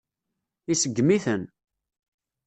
Iseggem-iten. 0.71 1.43